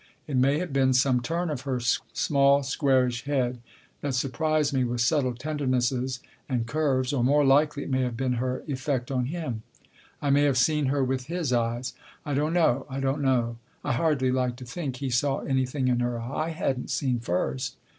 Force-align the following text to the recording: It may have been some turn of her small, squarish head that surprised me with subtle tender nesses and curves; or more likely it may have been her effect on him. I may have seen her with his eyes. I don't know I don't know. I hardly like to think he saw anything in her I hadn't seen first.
It 0.25 0.35
may 0.35 0.57
have 0.57 0.73
been 0.73 0.93
some 0.93 1.21
turn 1.21 1.51
of 1.51 1.61
her 1.61 1.79
small, 1.79 2.63
squarish 2.63 3.25
head 3.25 3.59
that 4.01 4.15
surprised 4.15 4.73
me 4.73 4.83
with 4.83 4.99
subtle 4.99 5.35
tender 5.35 5.67
nesses 5.67 6.21
and 6.49 6.65
curves; 6.65 7.13
or 7.13 7.23
more 7.23 7.45
likely 7.45 7.83
it 7.83 7.91
may 7.91 8.01
have 8.01 8.17
been 8.17 8.33
her 8.41 8.63
effect 8.67 9.11
on 9.11 9.25
him. 9.25 9.61
I 10.19 10.31
may 10.31 10.41
have 10.45 10.57
seen 10.57 10.87
her 10.87 11.03
with 11.03 11.27
his 11.27 11.53
eyes. 11.53 11.93
I 12.25 12.33
don't 12.33 12.53
know 12.53 12.87
I 12.89 12.99
don't 12.99 13.21
know. 13.21 13.57
I 13.83 13.93
hardly 13.93 14.31
like 14.31 14.55
to 14.55 14.65
think 14.65 14.95
he 14.95 15.11
saw 15.11 15.41
anything 15.41 15.87
in 15.87 15.99
her 15.99 16.19
I 16.19 16.49
hadn't 16.49 16.89
seen 16.89 17.19
first. 17.19 17.75